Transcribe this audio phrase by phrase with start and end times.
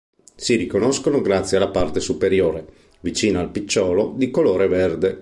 [0.33, 2.65] Si riconoscono grazie alla parte superiore,
[3.01, 5.09] vicina al picciolo, di colore verde.